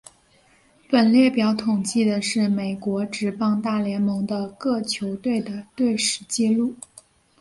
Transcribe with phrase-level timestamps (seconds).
[0.89, 6.75] 本列表统计的是美国职棒大联盟的各球队的队史纪录。